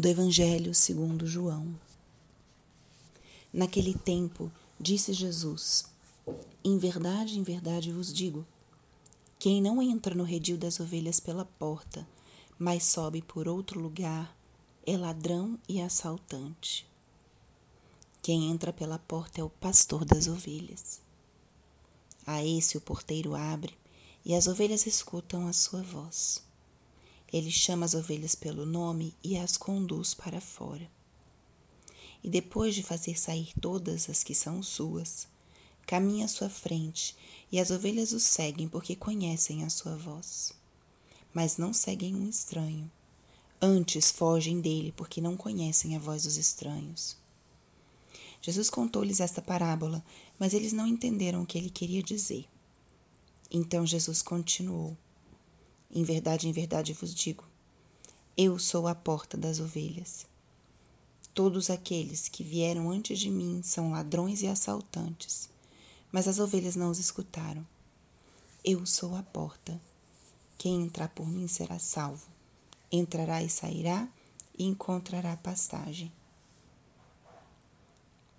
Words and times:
do 0.00 0.08
Evangelho 0.08 0.74
segundo 0.74 1.26
João. 1.26 1.78
Naquele 3.52 3.92
tempo, 3.92 4.50
disse 4.80 5.12
Jesus: 5.12 5.84
Em 6.64 6.78
verdade, 6.78 7.38
em 7.38 7.42
verdade 7.42 7.92
vos 7.92 8.10
digo: 8.10 8.46
quem 9.38 9.60
não 9.60 9.82
entra 9.82 10.14
no 10.14 10.24
redil 10.24 10.56
das 10.56 10.80
ovelhas 10.80 11.20
pela 11.20 11.44
porta, 11.44 12.08
mas 12.58 12.84
sobe 12.84 13.20
por 13.20 13.46
outro 13.46 13.78
lugar, 13.78 14.34
é 14.86 14.96
ladrão 14.96 15.58
e 15.68 15.82
assaltante. 15.82 16.86
Quem 18.22 18.50
entra 18.50 18.72
pela 18.72 18.98
porta 18.98 19.42
é 19.42 19.44
o 19.44 19.50
pastor 19.50 20.06
das 20.06 20.28
ovelhas. 20.28 21.00
A 22.26 22.42
esse 22.42 22.78
o 22.78 22.80
porteiro 22.80 23.34
abre, 23.34 23.76
e 24.24 24.34
as 24.34 24.46
ovelhas 24.46 24.86
escutam 24.86 25.46
a 25.46 25.52
sua 25.52 25.82
voz. 25.82 26.42
Ele 27.32 27.50
chama 27.50 27.86
as 27.86 27.94
ovelhas 27.94 28.34
pelo 28.34 28.66
nome 28.66 29.14
e 29.22 29.36
as 29.36 29.56
conduz 29.56 30.14
para 30.14 30.40
fora. 30.40 30.90
E 32.22 32.28
depois 32.28 32.74
de 32.74 32.82
fazer 32.82 33.18
sair 33.18 33.52
todas 33.60 34.10
as 34.10 34.22
que 34.22 34.34
são 34.34 34.62
suas, 34.62 35.26
caminha 35.86 36.24
à 36.24 36.28
sua 36.28 36.48
frente, 36.48 37.16
e 37.50 37.58
as 37.58 37.70
ovelhas 37.70 38.12
o 38.12 38.20
seguem 38.20 38.68
porque 38.68 38.94
conhecem 38.94 39.64
a 39.64 39.70
sua 39.70 39.96
voz. 39.96 40.52
Mas 41.32 41.56
não 41.56 41.72
seguem 41.72 42.14
um 42.14 42.28
estranho. 42.28 42.90
Antes 43.60 44.10
fogem 44.10 44.60
dele 44.60 44.92
porque 44.96 45.20
não 45.20 45.36
conhecem 45.36 45.94
a 45.94 45.98
voz 45.98 46.24
dos 46.24 46.36
estranhos. 46.36 47.16
Jesus 48.42 48.70
contou-lhes 48.70 49.20
esta 49.20 49.42
parábola, 49.42 50.02
mas 50.38 50.54
eles 50.54 50.72
não 50.72 50.86
entenderam 50.86 51.42
o 51.42 51.46
que 51.46 51.58
ele 51.58 51.68
queria 51.68 52.02
dizer. 52.02 52.46
Então 53.50 53.86
Jesus 53.86 54.22
continuou: 54.22 54.96
em 55.90 56.02
verdade, 56.04 56.48
em 56.48 56.52
verdade 56.52 56.92
vos 56.92 57.14
digo: 57.14 57.44
eu 58.42 58.58
sou 58.58 58.88
a 58.88 58.94
porta 58.94 59.36
das 59.36 59.60
ovelhas. 59.60 60.24
Todos 61.34 61.68
aqueles 61.68 62.26
que 62.26 62.42
vieram 62.42 62.90
antes 62.90 63.18
de 63.18 63.30
mim 63.30 63.60
são 63.62 63.90
ladrões 63.90 64.40
e 64.40 64.46
assaltantes, 64.46 65.50
mas 66.10 66.26
as 66.26 66.38
ovelhas 66.38 66.74
não 66.74 66.90
os 66.90 66.98
escutaram. 66.98 67.66
Eu 68.64 68.86
sou 68.86 69.14
a 69.14 69.22
porta. 69.22 69.78
Quem 70.56 70.80
entrar 70.80 71.08
por 71.08 71.28
mim 71.28 71.46
será 71.48 71.78
salvo. 71.78 72.26
Entrará 72.90 73.42
e 73.42 73.50
sairá 73.50 74.08
e 74.58 74.64
encontrará 74.64 75.36
pastagem. 75.36 76.10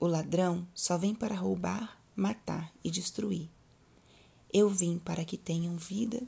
O 0.00 0.08
ladrão 0.08 0.66
só 0.74 0.98
vem 0.98 1.14
para 1.14 1.36
roubar, 1.36 2.00
matar 2.16 2.72
e 2.82 2.90
destruir. 2.90 3.48
Eu 4.52 4.68
vim 4.68 4.98
para 4.98 5.24
que 5.24 5.38
tenham 5.38 5.76
vida 5.76 6.20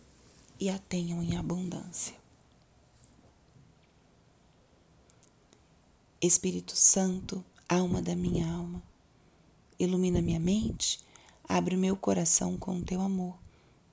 e 0.59 0.71
a 0.71 0.79
tenham 0.79 1.23
em 1.23 1.37
abundância. 1.37 2.15
Espírito 6.21 6.75
Santo, 6.75 7.45
alma 7.69 8.01
da 8.01 8.17
minha 8.17 8.51
alma, 8.51 8.83
ilumina 9.79 10.23
minha 10.23 10.41
mente, 10.41 11.01
abre 11.49 11.77
meu 11.77 11.97
coração 11.97 12.57
com 12.57 12.79
o 12.79 12.83
teu 12.83 13.01
amor, 13.01 13.37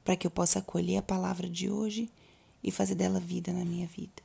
para 0.04 0.16
que 0.16 0.26
eu 0.26 0.32
possa 0.32 0.60
acolher 0.60 0.98
a 0.98 1.02
palavra 1.02 1.50
de 1.50 1.70
hoje 1.70 2.10
e 2.64 2.72
fazer 2.72 2.96
dela 2.96 3.20
vida 3.20 3.52
na 3.52 3.66
minha 3.66 3.86
vida. 3.86 4.24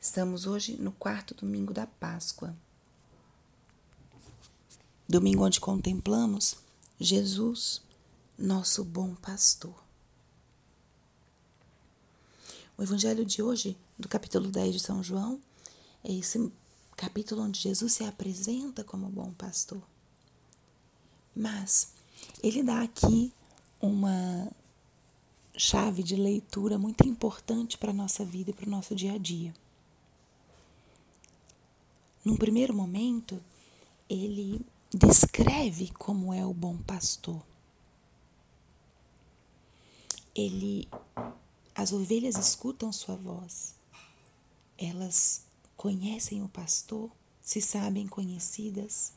Estamos 0.00 0.46
hoje 0.46 0.76
no 0.76 0.92
quarto 0.92 1.34
domingo 1.34 1.74
da 1.74 1.86
Páscoa. 1.86 2.56
Domingo 5.08 5.44
onde 5.44 5.60
contemplamos 5.60 6.56
Jesus, 6.98 7.82
nosso 8.38 8.84
bom 8.84 9.16
pastor. 9.16 9.74
O 12.76 12.82
evangelho 12.84 13.24
de 13.24 13.42
hoje, 13.42 13.76
do 13.98 14.08
capítulo 14.08 14.48
10 14.48 14.74
de 14.74 14.80
São 14.80 15.02
João, 15.02 15.40
é 16.04 16.12
esse 16.12 16.52
capítulo 16.96 17.42
onde 17.42 17.58
Jesus 17.58 17.94
se 17.94 18.04
apresenta 18.04 18.84
como 18.84 19.08
bom 19.08 19.32
pastor. 19.32 19.82
Mas 21.34 21.92
ele 22.40 22.62
dá 22.62 22.80
aqui 22.82 23.32
uma 23.80 24.48
chave 25.56 26.04
de 26.04 26.14
leitura 26.14 26.78
muito 26.78 27.08
importante 27.08 27.76
para 27.76 27.90
a 27.90 27.94
nossa 27.94 28.24
vida 28.24 28.50
e 28.50 28.54
para 28.54 28.68
o 28.68 28.70
nosso 28.70 28.94
dia 28.94 29.14
a 29.14 29.18
dia. 29.18 29.52
Num 32.24 32.36
primeiro 32.36 32.72
momento, 32.72 33.42
ele 34.08 34.64
descreve 34.94 35.90
como 35.94 36.32
é 36.32 36.46
o 36.46 36.54
bom 36.54 36.76
pastor 36.78 37.42
ele 40.38 40.88
as 41.74 41.92
ovelhas 41.92 42.36
escutam 42.36 42.92
sua 42.92 43.16
voz. 43.16 43.74
Elas 44.76 45.44
conhecem 45.76 46.42
o 46.42 46.48
pastor, 46.48 47.10
se 47.40 47.60
sabem 47.60 48.06
conhecidas. 48.06 49.12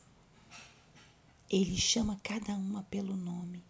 Ele 1.50 1.76
chama 1.76 2.20
cada 2.22 2.52
uma 2.54 2.82
pelo 2.84 3.16
nome. 3.16 3.62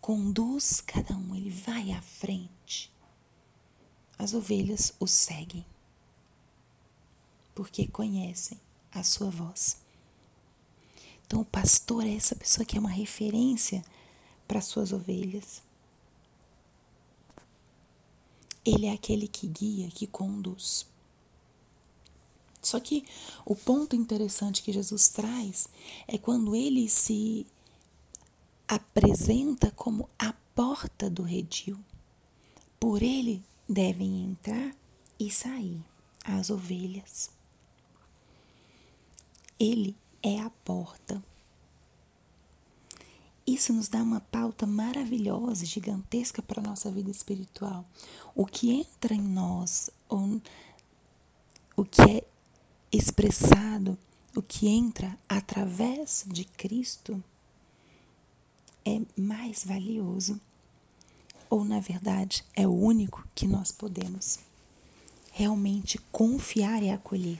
Conduz 0.00 0.80
cada 0.80 1.16
um, 1.16 1.34
ele 1.34 1.50
vai 1.50 1.92
à 1.92 2.02
frente. 2.02 2.92
As 4.18 4.34
ovelhas 4.34 4.92
o 5.00 5.06
seguem, 5.06 5.64
porque 7.54 7.86
conhecem 7.86 8.60
a 8.92 9.02
sua 9.02 9.30
voz. 9.30 9.78
Então, 11.26 11.40
o 11.40 11.46
pastor 11.46 12.04
é 12.04 12.14
essa 12.14 12.36
pessoa 12.36 12.64
que 12.64 12.76
é 12.76 12.80
uma 12.80 12.90
referência 12.90 13.82
para 14.46 14.60
suas 14.60 14.92
ovelhas. 14.92 15.62
Ele 18.64 18.86
é 18.86 18.92
aquele 18.92 19.26
que 19.26 19.46
guia, 19.46 19.88
que 19.88 20.06
conduz. 20.06 20.86
Só 22.62 22.78
que 22.78 23.04
o 23.44 23.56
ponto 23.56 23.96
interessante 23.96 24.62
que 24.62 24.72
Jesus 24.72 25.08
traz 25.08 25.68
é 26.06 26.16
quando 26.16 26.54
ele 26.54 26.88
se 26.88 27.44
apresenta 28.68 29.70
como 29.72 30.08
a 30.18 30.32
porta 30.54 31.10
do 31.10 31.22
redil. 31.22 31.78
Por 32.78 33.02
ele 33.02 33.42
devem 33.68 34.24
entrar 34.24 34.74
e 35.18 35.30
sair 35.30 35.82
as 36.24 36.50
ovelhas. 36.50 37.30
Ele 39.58 39.96
é 40.22 40.40
a 40.40 40.50
porta. 40.50 41.22
Isso 43.46 43.72
nos 43.72 43.88
dá 43.88 44.02
uma 44.02 44.20
pauta 44.20 44.66
maravilhosa, 44.66 45.66
gigantesca 45.66 46.40
para 46.40 46.60
a 46.60 46.64
nossa 46.64 46.90
vida 46.90 47.10
espiritual. 47.10 47.84
O 48.34 48.46
que 48.46 48.70
entra 48.70 49.14
em 49.14 49.20
nós, 49.20 49.90
ou 50.08 50.40
o 51.76 51.84
que 51.84 52.02
é 52.02 52.24
expressado, 52.92 53.98
o 54.36 54.42
que 54.42 54.68
entra 54.68 55.18
através 55.28 56.24
de 56.28 56.44
Cristo, 56.44 57.22
é 58.84 59.00
mais 59.16 59.64
valioso. 59.64 60.40
Ou, 61.50 61.64
na 61.64 61.80
verdade, 61.80 62.44
é 62.54 62.66
o 62.66 62.72
único 62.72 63.26
que 63.34 63.46
nós 63.46 63.72
podemos 63.72 64.38
realmente 65.32 65.98
confiar 66.10 66.82
e 66.82 66.90
acolher. 66.90 67.38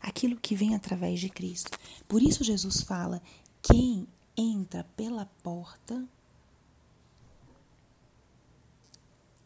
Aquilo 0.00 0.36
que 0.36 0.54
vem 0.54 0.74
através 0.74 1.20
de 1.20 1.28
Cristo. 1.28 1.78
Por 2.08 2.22
isso, 2.22 2.44
Jesus 2.44 2.80
fala: 2.82 3.22
quem 3.62 4.06
entra 4.36 4.84
pela 4.96 5.26
porta 5.42 6.06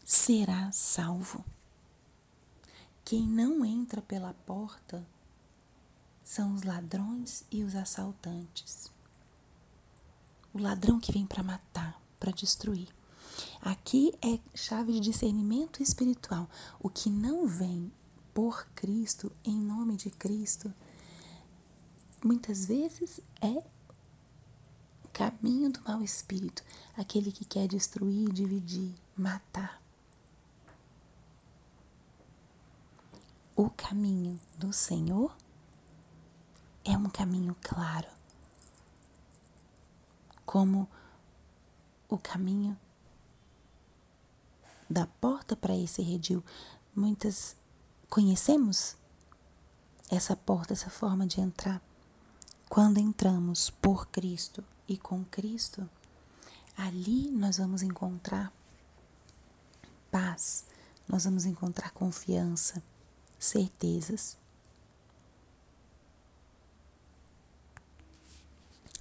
será 0.05 0.71
salvo. 0.73 1.45
Quem 3.05 3.27
não 3.27 3.65
entra 3.65 4.03
pela 4.03 4.35
porta 4.35 5.07
são 6.25 6.55
os 6.55 6.63
ladrões 6.63 7.45
e 7.51 7.63
os 7.63 7.75
assaltantes. 7.75 8.91
O 10.53 10.59
ladrão 10.59 10.99
que 10.99 11.13
vem 11.13 11.27
para 11.27 11.43
matar, 11.43 12.01
para 12.19 12.33
destruir. 12.33 12.89
Aqui 13.61 14.13
é 14.21 14.39
chave 14.55 14.93
de 14.93 15.01
discernimento 15.01 15.83
espiritual. 15.83 16.49
O 16.81 16.89
que 16.89 17.09
não 17.09 17.47
vem 17.47 17.93
por 18.35 18.67
Cristo, 18.75 19.31
em 19.45 19.57
nome 19.57 19.97
de 19.97 20.11
Cristo, 20.11 20.73
muitas 22.23 22.67
vezes 22.67 23.21
é 23.41 23.63
caminho 25.13 25.71
do 25.71 25.81
mau 25.83 26.03
espírito, 26.03 26.63
aquele 26.97 27.31
que 27.33 27.45
quer 27.45 27.67
destruir, 27.69 28.33
dividir, 28.33 28.95
matar. 29.17 29.81
O 33.55 33.69
caminho 33.71 34.39
do 34.57 34.73
Senhor 34.73 35.37
é 36.85 36.97
um 36.97 37.11
caminho 37.11 37.55
claro, 37.61 38.09
como 40.47 40.89
o 42.09 42.17
caminho 42.17 42.79
da 44.89 45.07
porta 45.07 45.55
para 45.55 45.77
esse 45.77 46.03
redil. 46.03 46.43
Muitas 46.97 47.55
conhecemos 48.09 48.97
essa 50.11 50.35
porta, 50.35 50.73
essa 50.73 50.91
forma 50.91 51.27
de 51.27 51.41
entrar. 51.41 51.81
Quando 52.69 52.99
entramos 52.99 53.71
por 53.71 54.09
Cristo 54.09 54.65
e 54.91 54.99
com 54.99 55.25
Cristo, 55.25 55.89
ali 56.77 57.31
nós 57.31 57.59
vamos 57.59 57.81
encontrar 57.81 58.53
paz, 60.11 60.67
nós 61.09 61.25
vamos 61.25 61.47
encontrar 61.47 61.93
confiança, 61.93 62.83
certezas 63.39 64.37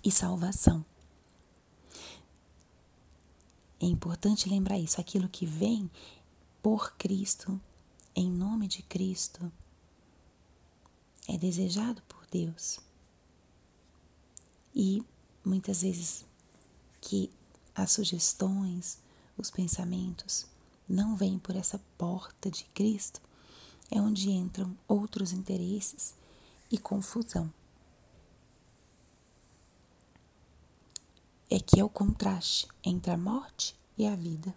e 0.03 0.11
salvação. 0.11 0.85
É 3.79 3.85
importante 3.87 4.47
lembrar 4.47 4.77
isso, 4.77 5.01
aquilo 5.01 5.27
que 5.27 5.47
vem 5.47 5.89
por 6.61 6.93
Cristo, 6.97 7.59
em 8.15 8.29
nome 8.29 8.67
de 8.67 8.83
Cristo, 8.83 9.51
é 11.27 11.35
desejado 11.35 12.03
por 12.03 12.27
Deus. 12.27 12.79
E 14.75 15.03
muitas 15.49 15.81
vezes 15.81 16.23
que 17.01 17.31
as 17.73 17.91
sugestões, 17.91 18.99
os 19.35 19.49
pensamentos 19.49 20.45
não 20.87 21.15
vêm 21.15 21.39
por 21.39 21.55
essa 21.55 21.81
porta 21.97 22.51
de 22.51 22.65
Cristo, 22.65 23.19
é 23.89 23.99
onde 23.99 24.29
entram 24.29 24.77
outros 24.87 25.31
interesses 25.31 26.13
e 26.71 26.77
confusão. 26.77 27.51
É 31.49 31.59
que 31.59 31.79
é 31.79 31.83
o 31.83 31.89
contraste 31.89 32.67
entre 32.83 33.11
a 33.11 33.17
morte 33.17 33.75
e 33.97 34.05
a 34.05 34.15
vida. 34.15 34.53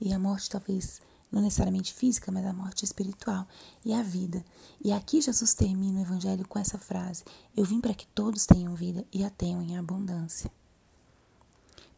E 0.00 0.12
a 0.12 0.18
morte 0.18 0.48
talvez 0.48 1.02
não 1.32 1.40
necessariamente 1.40 1.94
física, 1.94 2.30
mas 2.30 2.44
a 2.44 2.52
morte 2.52 2.84
espiritual 2.84 3.48
e 3.84 3.94
a 3.94 4.02
vida. 4.02 4.44
E 4.84 4.92
aqui 4.92 5.22
Jesus 5.22 5.54
termina 5.54 5.98
o 5.98 6.02
evangelho 6.02 6.46
com 6.46 6.58
essa 6.58 6.78
frase: 6.78 7.24
Eu 7.56 7.64
vim 7.64 7.80
para 7.80 7.94
que 7.94 8.06
todos 8.08 8.44
tenham 8.44 8.74
vida 8.74 9.04
e 9.10 9.24
a 9.24 9.30
tenham 9.30 9.62
em 9.62 9.78
abundância. 9.78 10.50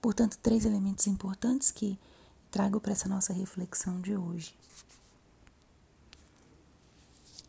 Portanto, 0.00 0.38
três 0.40 0.64
elementos 0.64 1.06
importantes 1.06 1.70
que 1.70 1.98
trago 2.50 2.78
para 2.78 2.92
essa 2.92 3.08
nossa 3.08 3.32
reflexão 3.32 4.00
de 4.00 4.16
hoje. 4.16 4.54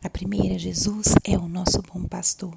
A 0.02 0.10
primeira, 0.10 0.58
Jesus 0.58 1.14
é 1.24 1.38
o 1.38 1.48
nosso 1.48 1.80
bom 1.82 2.04
pastor. 2.04 2.56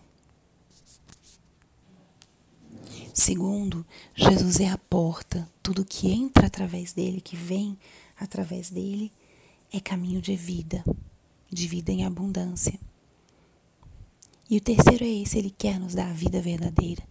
Segundo, 3.14 3.86
Jesus 4.16 4.60
é 4.60 4.70
a 4.70 4.78
porta. 4.78 5.50
Tudo 5.62 5.84
que 5.84 6.10
entra 6.10 6.48
através 6.48 6.94
dele, 6.94 7.20
que 7.20 7.36
vem 7.36 7.78
através 8.18 8.70
dele, 8.70 9.12
é 9.72 9.80
caminho 9.80 10.22
de 10.22 10.36
vida, 10.36 10.84
de 11.52 11.68
vida 11.68 11.92
em 11.92 12.06
abundância. 12.06 12.80
E 14.50 14.58
o 14.58 14.62
terceiro 14.62 15.04
é 15.04 15.08
esse, 15.08 15.38
ele 15.38 15.52
quer 15.52 15.80
nos 15.80 15.94
dar 15.94 16.10
a 16.10 16.14
vida 16.14 16.42
verdadeira, 16.42 17.04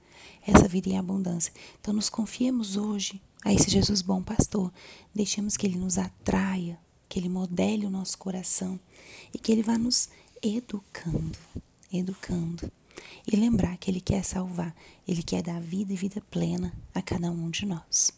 essa 0.45 0.67
vida 0.67 0.89
em 0.89 0.99
abundância. 0.99 1.53
Então 1.81 1.95
nos 1.95 2.11
confiemos 2.11 2.77
hoje 2.77 3.23
a 3.45 3.53
esse 3.53 3.71
Jesus 3.71 4.03
bom 4.03 4.23
pastor, 4.23 4.73
deixemos 5.15 5.57
que 5.57 5.67
ele 5.67 5.79
nos 5.79 5.99
atraia, 5.99 6.79
que 7.09 7.19
ele 7.19 7.29
modele 7.29 7.87
o 7.87 7.91
nosso 7.91 8.19
coração 8.19 8.79
e 9.33 9.39
que 9.39 9.53
ele 9.53 9.63
vá 9.63 9.79
nos 9.79 10.09
educando, 10.43 11.39
educando. 11.93 12.71
E 13.31 13.37
lembrar 13.37 13.77
que 13.77 13.91
ele 13.91 14.01
quer 14.01 14.25
salvar, 14.25 14.75
ele 15.07 15.23
quer 15.23 15.43
dar 15.43 15.61
vida 15.61 15.93
e 15.93 15.97
vida 15.97 16.21
plena 16.31 16.73
a 16.93 17.01
cada 17.01 17.31
um 17.31 17.49
de 17.49 17.65
nós. 17.65 18.18